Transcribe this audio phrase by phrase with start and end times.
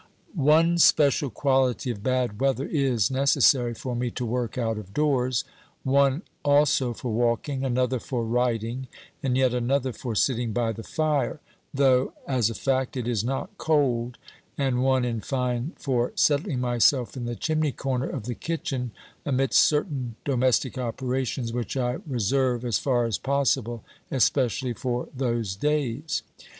[0.33, 5.43] One special quality of bad weather is necessary for me to work out of doors,
[5.83, 8.87] one also for walking, another for riding,
[9.21, 11.39] and yet another for sitting by the fire—
[11.71, 14.17] though, as a fact, it is not cold—
[14.57, 18.89] and one, in fine, for settling myself in the chimney corner of the kitchen,
[19.23, 26.23] amidst certain domestic operations which I reserve, as far as possible, especially for those days.